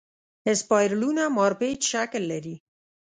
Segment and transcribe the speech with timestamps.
[0.51, 2.55] اسپایرلونه مارپیچ شکل لري.